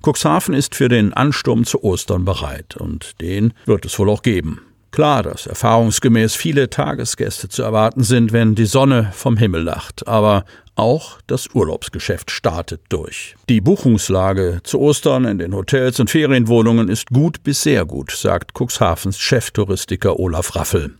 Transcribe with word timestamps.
Cuxhaven 0.02 0.52
ist 0.52 0.74
für 0.74 0.90
den 0.90 1.14
Ansturm 1.14 1.64
zu 1.64 1.82
Ostern 1.82 2.26
bereit 2.26 2.76
und 2.76 3.22
den 3.22 3.54
wird 3.64 3.86
es 3.86 3.98
wohl 3.98 4.10
auch 4.10 4.20
geben. 4.20 4.60
Klar, 4.92 5.22
dass 5.22 5.46
erfahrungsgemäß 5.46 6.34
viele 6.34 6.68
Tagesgäste 6.68 7.48
zu 7.48 7.62
erwarten 7.62 8.02
sind, 8.02 8.32
wenn 8.32 8.54
die 8.54 8.66
Sonne 8.66 9.10
vom 9.14 9.38
Himmel 9.38 9.62
lacht, 9.62 10.06
aber 10.06 10.44
auch 10.74 11.18
das 11.26 11.48
Urlaubsgeschäft 11.54 12.30
startet 12.30 12.82
durch. 12.90 13.34
Die 13.48 13.62
Buchungslage 13.62 14.60
zu 14.64 14.78
Ostern 14.80 15.24
in 15.24 15.38
den 15.38 15.54
Hotels 15.54 15.98
und 15.98 16.10
Ferienwohnungen 16.10 16.90
ist 16.90 17.08
gut 17.08 17.42
bis 17.42 17.62
sehr 17.62 17.86
gut, 17.86 18.10
sagt 18.10 18.52
Cuxhavens 18.52 19.18
Cheftouristiker 19.18 20.20
Olaf 20.20 20.54
Raffel. 20.56 20.94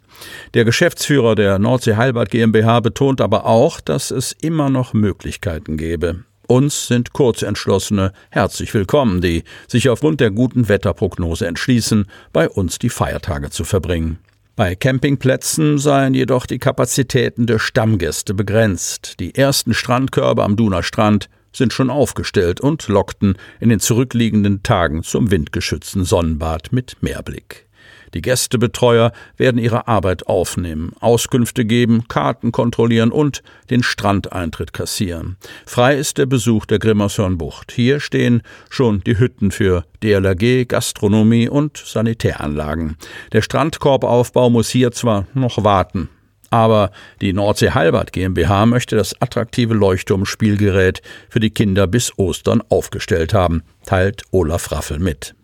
Der 0.55 0.65
Geschäftsführer 0.65 1.35
der 1.35 1.59
Nordsee 1.59 1.97
Heilbad 1.97 2.31
GmbH 2.31 2.81
betont 2.81 3.21
aber 3.21 3.45
auch, 3.45 3.81
dass 3.81 4.11
es 4.11 4.33
immer 4.33 4.71
noch 4.71 4.95
Möglichkeiten 4.95 5.77
gäbe. 5.77 6.25
Uns 6.53 6.87
sind 6.87 7.15
Kurzentschlossene 7.15 8.13
herzlich 8.29 8.75
willkommen, 8.75 9.23
die 9.23 9.43
sich 9.69 9.89
aufgrund 9.89 10.21
der 10.21 10.31
guten 10.31 10.69
Wetterprognose 10.69 11.47
entschließen, 11.47 12.05
bei 12.31 12.47
uns 12.47 12.79
die 12.79 12.91
Feiertage 12.91 13.49
zu 13.49 13.65
verbringen. 13.65 14.19
Bei 14.55 14.75
Campingplätzen 14.75 15.79
seien 15.79 16.13
jedoch 16.13 16.45
die 16.45 16.59
Kapazitäten 16.59 17.47
der 17.47 17.59
Stammgäste 17.59 18.35
begrenzt. 18.35 19.19
Die 19.19 19.35
ersten 19.35 19.73
Strandkörbe 19.73 20.45
am 20.45 20.57
Duner 20.57 20.83
Strand 20.83 21.31
sind 21.55 21.73
schon 21.73 21.89
aufgestellt 21.89 22.61
und 22.61 22.87
lockten 22.87 23.39
in 23.59 23.71
den 23.71 23.81
zurückliegenden 23.81 24.63
Tagen 24.63 25.03
zum 25.05 25.31
windgeschützten 25.31 26.05
Sonnenbad 26.05 26.71
mit 26.71 26.99
Meerblick. 27.01 27.67
Die 28.15 28.23
Gästebetreuer 28.23 29.13
werden 29.37 29.59
ihre 29.59 29.89
Arbeit 29.89 30.27
aufnehmen, 30.27 30.93
Auskünfte 31.01 31.65
geben, 31.65 32.07
Karten 32.09 32.53
kontrollieren 32.53 33.11
und 33.11 33.43
den 33.71 33.83
Strandeintritt 33.83 34.73
kassieren. 34.73 35.37
Frei 35.67 35.97
ist 35.97 36.19
der 36.19 36.27
Besuch 36.27 36.67
der 36.67 36.79
Grimmershörnbucht. 36.79 37.73
Hier 37.73 38.01
stehen 38.01 38.43
schon 38.69 39.03
die 39.05 39.19
Hütten 39.19 39.51
für 39.51 39.85
DLRG, 40.03 40.67
Gastronomie 40.67 41.49
und 41.49 41.79
Sanitäranlagen. 41.79 42.97
Der 43.33 43.43
Strandkorbaufbau 43.43 44.51
muss 44.51 44.69
hier 44.69 44.93
zwar 44.93 45.27
noch 45.35 45.65
warten, 45.65 46.09
aber 46.51 46.91
die 47.23 47.33
Nordsee 47.33 47.71
Heilbad 47.71 48.13
GmbH 48.13 48.67
möchte 48.67 48.95
das 48.95 49.21
attraktive 49.23 49.73
Leuchtturmspielgerät 49.73 51.01
für 51.31 51.41
die 51.41 51.51
Kinder 51.51 51.87
bis 51.87 52.13
Ostern 52.19 52.63
aufgestellt 52.69 53.33
haben, 53.33 53.63
teilt 53.87 54.23
Olaf 54.33 54.71
Raffel 54.71 54.99
mit. 54.99 55.35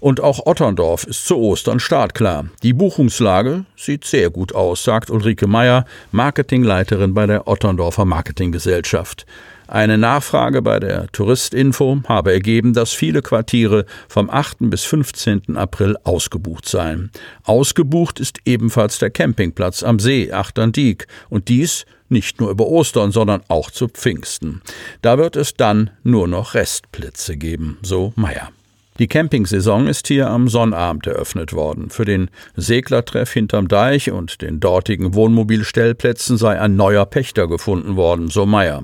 Und 0.00 0.20
auch 0.20 0.46
Otterndorf 0.46 1.04
ist 1.04 1.26
zu 1.26 1.36
Ostern 1.36 1.80
startklar. 1.80 2.46
Die 2.62 2.72
Buchungslage 2.72 3.64
sieht 3.76 4.04
sehr 4.04 4.30
gut 4.30 4.54
aus, 4.54 4.84
sagt 4.84 5.10
Ulrike 5.10 5.46
Meyer, 5.46 5.84
Marketingleiterin 6.12 7.14
bei 7.14 7.26
der 7.26 7.48
Otterndorfer 7.48 8.04
Marketinggesellschaft. 8.04 9.26
Eine 9.68 9.98
Nachfrage 9.98 10.62
bei 10.62 10.78
der 10.78 11.08
Touristinfo 11.08 12.00
habe 12.08 12.32
ergeben, 12.32 12.72
dass 12.72 12.92
viele 12.92 13.20
Quartiere 13.20 13.84
vom 14.08 14.30
8. 14.30 14.58
bis 14.70 14.84
15. 14.84 15.56
April 15.56 15.96
ausgebucht 16.04 16.68
seien. 16.68 17.10
Ausgebucht 17.42 18.20
ist 18.20 18.38
ebenfalls 18.44 19.00
der 19.00 19.10
Campingplatz 19.10 19.82
am 19.82 19.98
See 19.98 20.30
Achterndiek 20.30 21.08
und 21.30 21.48
dies 21.48 21.84
nicht 22.08 22.40
nur 22.40 22.50
über 22.50 22.66
Ostern, 22.66 23.10
sondern 23.10 23.42
auch 23.48 23.72
zu 23.72 23.88
Pfingsten. 23.88 24.62
Da 25.02 25.18
wird 25.18 25.34
es 25.34 25.54
dann 25.54 25.90
nur 26.04 26.28
noch 26.28 26.54
Restplätze 26.54 27.36
geben, 27.36 27.78
so 27.82 28.12
Meyer. 28.14 28.50
Die 28.98 29.08
Campingsaison 29.08 29.88
ist 29.88 30.08
hier 30.08 30.30
am 30.30 30.48
Sonnabend 30.48 31.06
eröffnet 31.06 31.52
worden. 31.52 31.90
Für 31.90 32.06
den 32.06 32.30
Seglertreff 32.56 33.30
hinterm 33.30 33.68
Deich 33.68 34.10
und 34.10 34.40
den 34.40 34.58
dortigen 34.58 35.14
Wohnmobilstellplätzen 35.14 36.38
sei 36.38 36.58
ein 36.58 36.76
neuer 36.76 37.04
Pächter 37.04 37.46
gefunden 37.46 37.96
worden, 37.96 38.28
so 38.28 38.46
Meier. 38.46 38.82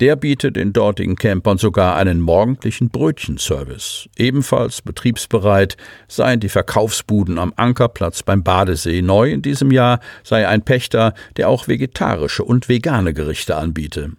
Der 0.00 0.14
bietet 0.14 0.54
den 0.54 0.72
dortigen 0.72 1.16
Campern 1.16 1.58
sogar 1.58 1.96
einen 1.96 2.20
morgendlichen 2.20 2.90
Brötchenservice. 2.90 4.08
Ebenfalls 4.16 4.80
betriebsbereit 4.80 5.76
seien 6.06 6.38
die 6.38 6.48
Verkaufsbuden 6.48 7.38
am 7.38 7.52
Ankerplatz 7.56 8.22
beim 8.22 8.44
Badesee. 8.44 9.02
Neu 9.02 9.32
in 9.32 9.42
diesem 9.42 9.72
Jahr 9.72 9.98
sei 10.22 10.46
ein 10.46 10.62
Pächter, 10.62 11.14
der 11.36 11.48
auch 11.48 11.66
vegetarische 11.66 12.44
und 12.44 12.68
vegane 12.68 13.12
Gerichte 13.12 13.56
anbiete. 13.56 14.12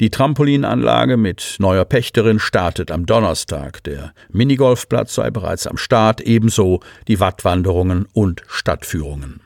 Die 0.00 0.10
Trampolinanlage 0.10 1.16
mit 1.16 1.56
neuer 1.58 1.84
Pächterin 1.84 2.38
startet 2.38 2.90
am 2.90 3.06
Donnerstag. 3.06 3.82
Der 3.84 4.12
Minigolfplatz 4.30 5.14
sei 5.14 5.30
bereits 5.30 5.66
am 5.66 5.76
Start, 5.76 6.20
ebenso 6.20 6.80
die 7.08 7.20
Wattwanderungen 7.20 8.06
und 8.12 8.42
Stadtführungen. 8.48 9.43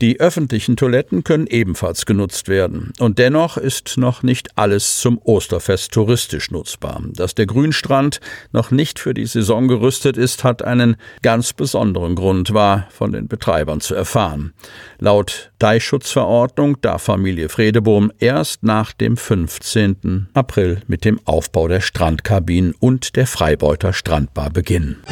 Die 0.00 0.20
öffentlichen 0.20 0.76
Toiletten 0.76 1.24
können 1.24 1.46
ebenfalls 1.46 2.06
genutzt 2.06 2.48
werden. 2.48 2.92
Und 2.98 3.18
dennoch 3.18 3.56
ist 3.56 3.96
noch 3.96 4.22
nicht 4.22 4.56
alles 4.56 4.98
zum 4.98 5.18
Osterfest 5.22 5.92
touristisch 5.92 6.50
nutzbar. 6.50 7.02
Dass 7.12 7.34
der 7.34 7.46
Grünstrand 7.46 8.20
noch 8.52 8.70
nicht 8.70 8.98
für 8.98 9.14
die 9.14 9.26
Saison 9.26 9.68
gerüstet 9.68 10.16
ist, 10.16 10.44
hat 10.44 10.62
einen 10.62 10.96
ganz 11.22 11.52
besonderen 11.52 12.14
Grund, 12.14 12.54
war 12.54 12.88
von 12.90 13.12
den 13.12 13.28
Betreibern 13.28 13.80
zu 13.80 13.94
erfahren. 13.94 14.52
Laut 14.98 15.50
Deichschutzverordnung 15.58 16.80
darf 16.80 17.02
Familie 17.02 17.48
Fredebohm 17.48 18.12
erst 18.18 18.62
nach 18.62 18.92
dem 18.92 19.16
15. 19.16 20.28
April 20.34 20.80
mit 20.86 21.04
dem 21.04 21.20
Aufbau 21.24 21.68
der 21.68 21.80
Strandkabinen 21.80 22.74
und 22.78 23.16
der 23.16 23.26
Freibeuter 23.26 23.92
Strandbar 23.92 24.50
beginnen. 24.50 25.02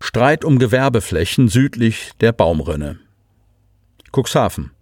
Streit 0.00 0.44
um 0.44 0.58
Gewerbeflächen 0.58 1.48
südlich 1.48 2.12
der 2.20 2.32
Baumrinne. 2.32 2.98
Cuxhaven. 4.14 4.73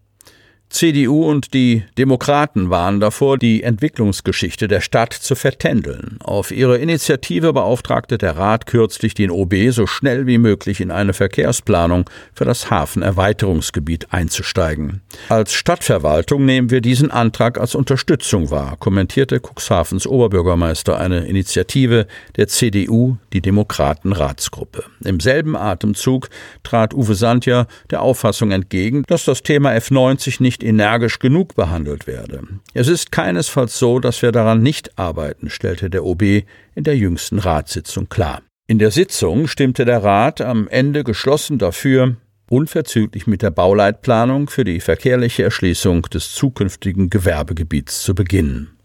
CDU 0.73 1.25
und 1.27 1.53
die 1.53 1.85
Demokraten 1.99 2.71
waren 2.71 2.99
davor, 2.99 3.37
die 3.37 3.63
Entwicklungsgeschichte 3.63 4.69
der 4.69 4.81
Stadt 4.81 5.13
zu 5.13 5.35
vertändeln. 5.35 6.17
Auf 6.25 6.51
ihre 6.51 6.79
Initiative 6.79 7.53
beauftragte 7.53 8.17
der 8.17 8.39
Rat 8.39 8.65
kürzlich 8.65 9.13
den 9.13 9.31
OB, 9.31 9.55
so 9.69 9.87
schnell 9.87 10.27
wie 10.27 10.39
möglich 10.39 10.81
in 10.81 10.91
eine 10.91 11.13
Verkehrsplanung 11.13 12.09
für 12.33 12.47
das 12.47 12.71
Hafenerweiterungsgebiet 12.71 14.13
einzusteigen. 14.13 15.03
Als 15.29 15.53
Stadtverwaltung 15.53 16.47
nehmen 16.47 16.71
wir 16.71 16.81
diesen 16.81 17.11
Antrag 17.11 17.61
als 17.61 17.75
Unterstützung 17.75 18.51
wahr, 18.51 18.77
kommentierte 18.79 19.41
Cuxhavens 19.41 20.07
Oberbürgermeister 20.07 20.99
eine 20.99 21.27
Initiative 21.27 22.07
der 22.37 22.49
CDU, 22.49 23.19
die 23.35 23.43
Demokraten-Ratsgruppe. 23.43 24.85
Im 25.05 25.21
selben 25.21 25.55
Atemzug 25.55 26.31
trat 26.63 26.95
Uwe 26.95 27.15
Sandja 27.15 27.67
der 27.91 28.01
Auffassung 28.01 28.53
entgegen, 28.53 29.03
dass 29.07 29.27
das 29.27 29.43
Thema 29.43 29.73
F90 29.73 30.43
nicht 30.43 30.62
energisch 30.63 31.19
genug 31.19 31.55
behandelt 31.55 32.07
werde. 32.07 32.43
Es 32.75 32.89
ist 32.89 33.13
keinesfalls 33.13 33.79
so, 33.79 33.99
dass 33.99 34.23
wir 34.23 34.33
daran 34.33 34.63
nicht 34.63 34.99
arbeiten, 34.99 35.51
stellte 35.51 35.91
der 35.91 36.05
OB 36.05 36.23
in 36.23 36.85
der 36.85 36.97
jüngsten 36.97 37.39
Ratssitzung 37.39 38.09
klar. 38.09 38.43
In 38.67 38.79
der 38.79 38.91
Sitzung 38.91 39.49
stimmte 39.49 39.85
der 39.85 40.03
Rat 40.03 40.41
am 40.41 40.69
Ende 40.69 41.05
geschlossen 41.05 41.59
dafür, 41.59 42.17
unverzüglich 42.49 43.27
mit 43.27 43.43
der 43.43 43.51
Bauleitplanung 43.51 44.49
für 44.49 44.65
die 44.65 44.81
verkehrliche 44.81 45.43
Erschließung 45.43 46.03
des 46.03 46.33
zukünftigen 46.35 47.11
Gewerbegebiets 47.11 48.03
zu 48.03 48.15
beginnen. 48.15 48.77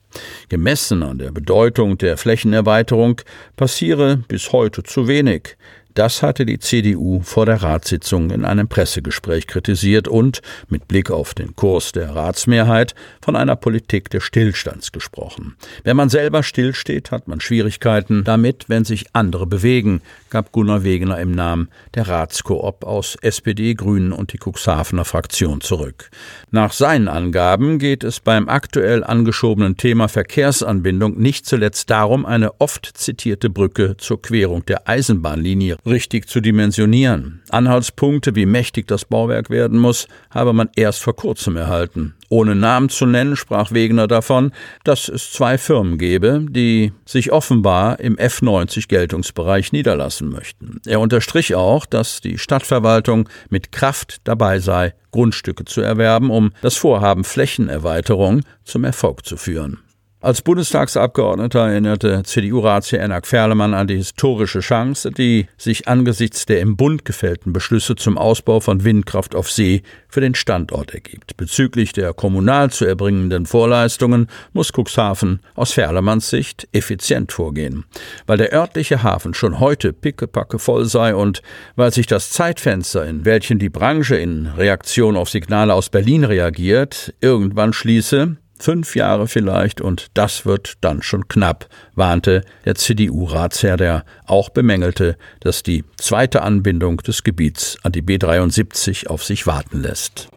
Gemessen 0.49 1.03
an 1.03 1.19
der 1.19 1.31
Bedeutung 1.31 1.97
der 1.97 2.17
Flächenerweiterung 2.17 3.21
passiere 3.55 4.17
bis 4.27 4.51
heute 4.51 4.83
zu 4.83 5.07
wenig. 5.07 5.57
Das 5.97 6.21
hatte 6.21 6.45
die 6.45 6.59
CDU 6.59 7.21
vor 7.23 7.47
der 7.47 7.63
Ratssitzung 7.63 8.29
in 8.29 8.45
einem 8.45 8.67
Pressegespräch 8.67 9.47
kritisiert 9.47 10.07
und, 10.07 10.43
mit 10.69 10.87
Blick 10.87 11.09
auf 11.09 11.33
den 11.33 11.55
Kurs 11.55 11.91
der 11.91 12.15
Ratsmehrheit, 12.15 12.93
von 13.19 13.35
einer 13.35 13.55
Politik 13.55 14.11
des 14.11 14.21
Stillstands 14.21 14.91
gesprochen. 14.91 15.55
Wenn 15.83 15.97
man 15.97 16.09
selber 16.09 16.43
stillsteht, 16.43 17.09
hat 17.09 17.27
man 17.27 17.41
Schwierigkeiten 17.41 18.23
damit, 18.23 18.65
wenn 18.67 18.85
sich 18.85 19.07
andere 19.13 19.47
bewegen, 19.47 20.01
gab 20.29 20.51
Gunnar 20.51 20.83
Wegener 20.83 21.17
im 21.19 21.31
Namen 21.31 21.67
der 21.95 22.07
Ratskoop 22.07 22.83
aus 22.83 23.17
SPD, 23.23 23.73
Grünen 23.73 24.11
und 24.11 24.33
die 24.33 24.37
Cuxhavener 24.37 25.03
Fraktion 25.03 25.61
zurück. 25.61 26.11
Nach 26.51 26.73
seinen 26.73 27.07
Angaben 27.07 27.79
geht 27.79 28.03
es 28.03 28.19
beim 28.19 28.49
aktuell 28.49 29.03
angeschobenen 29.03 29.77
Thema 29.77 30.09
Verkehrsanbindung 30.09 31.17
nicht 31.17 31.47
zuletzt 31.47 31.89
darum, 31.89 32.27
eine 32.27 32.61
oft 32.61 32.85
zitierte 32.85 33.49
Brücke 33.49 33.97
zur 33.97 34.21
Querung 34.21 34.63
der 34.67 34.87
Eisenbahnlinie 34.87 35.77
richtig 35.87 36.27
zu 36.27 36.41
dimensionieren. 36.41 37.41
Anhaltspunkte, 37.49 38.35
wie 38.35 38.45
mächtig 38.45 38.87
das 38.87 39.05
Bauwerk 39.05 39.49
werden 39.49 39.79
muss, 39.79 40.07
habe 40.29 40.53
man 40.53 40.69
erst 40.75 41.01
vor 41.01 41.15
kurzem 41.15 41.57
erhalten. 41.57 42.15
Ohne 42.29 42.55
Namen 42.55 42.89
zu 42.89 43.05
nennen, 43.05 43.35
sprach 43.35 43.71
Wegener 43.71 44.07
davon, 44.07 44.51
dass 44.83 45.07
es 45.07 45.31
zwei 45.31 45.57
Firmen 45.57 45.97
gebe, 45.97 46.45
die 46.49 46.91
sich 47.05 47.31
offenbar 47.31 47.99
im 47.99 48.17
F90 48.17 48.87
Geltungsbereich 48.87 49.71
niederlassen 49.71 50.29
möchten. 50.29 50.81
Er 50.85 50.99
unterstrich 50.99 51.55
auch, 51.55 51.85
dass 51.85 52.21
die 52.21 52.37
Stadtverwaltung 52.37 53.29
mit 53.49 53.71
Kraft 53.71 54.17
dabei 54.25 54.59
sei, 54.59 54.93
Grundstücke 55.11 55.65
zu 55.65 55.81
erwerben, 55.81 56.29
um 56.29 56.51
das 56.61 56.75
Vorhaben 56.75 57.23
Flächenerweiterung 57.23 58.41
zum 58.63 58.83
Erfolg 58.83 59.25
zu 59.25 59.37
führen. 59.37 59.79
Als 60.27 60.41
Bundestagsabgeordneter 60.41 61.69
erinnerte 61.69 62.21
CDU-Ratsherr 62.21 62.99
Enak 62.99 63.25
Ferlemann 63.25 63.73
an 63.73 63.87
die 63.87 63.95
historische 63.95 64.59
Chance, 64.59 65.09
die 65.09 65.47
sich 65.57 65.87
angesichts 65.87 66.45
der 66.45 66.59
im 66.59 66.75
Bund 66.75 67.05
gefällten 67.05 67.53
Beschlüsse 67.53 67.95
zum 67.95 68.17
Ausbau 68.17 68.59
von 68.59 68.83
Windkraft 68.83 69.35
auf 69.35 69.49
See 69.49 69.83
für 70.09 70.19
den 70.19 70.35
Standort 70.35 70.93
ergibt. 70.93 71.37
Bezüglich 71.37 71.93
der 71.93 72.13
kommunal 72.13 72.69
zu 72.71 72.83
erbringenden 72.83 73.45
Vorleistungen 73.45 74.27
muss 74.51 74.73
Cuxhaven 74.73 75.39
aus 75.55 75.71
Ferlemanns 75.71 76.29
Sicht 76.29 76.67
effizient 76.73 77.31
vorgehen. 77.31 77.85
Weil 78.25 78.37
der 78.37 78.51
örtliche 78.51 79.03
Hafen 79.03 79.33
schon 79.33 79.61
heute 79.61 79.93
pickepacke 79.93 80.59
voll 80.59 80.83
sei 80.83 81.15
und 81.15 81.41
weil 81.77 81.93
sich 81.93 82.05
das 82.05 82.31
Zeitfenster, 82.31 83.05
in 83.05 83.23
welchem 83.23 83.59
die 83.59 83.69
Branche 83.69 84.17
in 84.17 84.47
Reaktion 84.47 85.15
auf 85.15 85.29
Signale 85.29 85.73
aus 85.73 85.87
Berlin 85.87 86.25
reagiert, 86.25 87.13
irgendwann 87.21 87.71
schließe, 87.71 88.35
Fünf 88.59 88.95
Jahre 88.95 89.27
vielleicht 89.27 89.81
und 89.81 90.07
das 90.13 90.45
wird 90.45 90.73
dann 90.81 91.01
schon 91.01 91.27
knapp, 91.27 91.67
warnte 91.95 92.41
der 92.65 92.75
CDU-Ratsherr, 92.75 93.77
der 93.77 94.05
auch 94.25 94.49
bemängelte, 94.49 95.17
dass 95.41 95.63
die 95.63 95.83
zweite 95.97 96.41
Anbindung 96.41 96.97
des 96.97 97.23
Gebiets 97.23 97.77
an 97.83 97.91
die 97.91 98.01
B73 98.01 99.07
auf 99.07 99.23
sich 99.23 99.45
warten 99.47 99.81
lässt. 99.81 100.29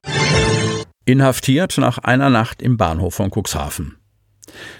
Inhaftiert 1.04 1.78
nach 1.78 1.98
einer 1.98 2.30
Nacht 2.30 2.62
im 2.62 2.76
Bahnhof 2.76 3.14
von 3.14 3.30
Cuxhaven. 3.30 3.99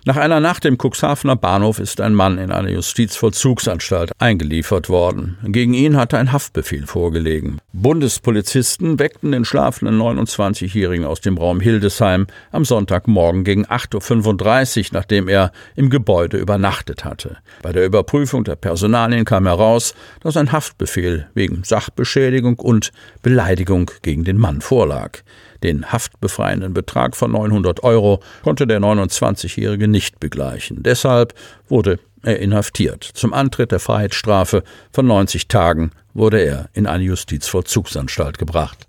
Nach 0.04 0.16
einer 0.16 0.40
Nacht 0.40 0.64
im 0.64 0.78
Cuxhavener 0.78 1.36
Bahnhof 1.36 1.78
ist 1.78 2.00
ein 2.00 2.14
Mann 2.14 2.38
in 2.38 2.50
eine 2.50 2.72
Justizvollzugsanstalt 2.72 4.12
eingeliefert 4.18 4.88
worden. 4.88 5.38
Gegen 5.44 5.74
ihn 5.74 5.96
hatte 5.96 6.18
ein 6.18 6.32
Haftbefehl 6.32 6.86
vorgelegen. 6.86 7.58
Bundespolizisten 7.72 8.98
weckten 8.98 9.32
den 9.32 9.44
schlafenden 9.44 10.00
29-Jährigen 10.00 11.04
aus 11.04 11.20
dem 11.20 11.38
Raum 11.38 11.60
Hildesheim 11.60 12.26
am 12.52 12.64
Sonntagmorgen 12.64 13.44
gegen 13.44 13.66
8.35 13.66 14.78
Uhr, 14.78 14.84
nachdem 14.92 15.28
er 15.28 15.52
im 15.76 15.90
Gebäude 15.90 16.38
übernachtet 16.38 17.04
hatte. 17.04 17.36
Bei 17.62 17.72
der 17.72 17.84
Überprüfung 17.84 18.44
der 18.44 18.56
Personalien 18.56 19.24
kam 19.24 19.46
heraus, 19.46 19.94
dass 20.22 20.36
ein 20.36 20.52
Haftbefehl 20.52 21.28
wegen 21.34 21.62
Sachbeschädigung 21.64 22.58
und 22.58 22.92
Beleidigung 23.22 23.90
gegen 24.02 24.24
den 24.24 24.38
Mann 24.38 24.60
vorlag. 24.60 25.18
Den 25.62 25.92
haftbefreienden 25.92 26.74
Betrag 26.74 27.16
von 27.16 27.32
900 27.32 27.82
Euro 27.82 28.20
konnte 28.42 28.66
der 28.66 28.80
29-Jährige 28.80 29.88
nicht 29.88 30.20
begleichen. 30.20 30.82
Deshalb 30.82 31.34
wurde 31.68 31.98
er 32.22 32.38
inhaftiert. 32.38 33.04
Zum 33.04 33.32
Antritt 33.32 33.72
der 33.72 33.80
Freiheitsstrafe 33.80 34.62
von 34.92 35.06
90 35.06 35.48
Tagen 35.48 35.90
wurde 36.14 36.40
er 36.40 36.68
in 36.72 36.86
eine 36.86 37.04
Justizvollzugsanstalt 37.04 38.38
gebracht. 38.38 38.86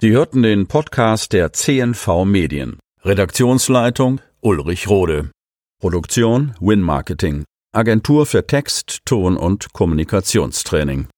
Sie 0.00 0.10
hörten 0.10 0.42
den 0.42 0.66
Podcast 0.66 1.32
der 1.32 1.52
CNV 1.52 2.24
Medien. 2.24 2.78
Redaktionsleitung 3.04 4.20
Ulrich 4.40 4.88
Rode. 4.88 5.30
Produktion 5.80 6.54
Win 6.60 6.80
Marketing. 6.80 7.44
Agentur 7.72 8.26
für 8.26 8.46
Text, 8.46 9.00
Ton 9.04 9.36
und 9.36 9.72
Kommunikationstraining. 9.72 11.08